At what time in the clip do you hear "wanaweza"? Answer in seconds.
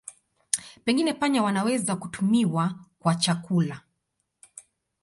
1.43-1.95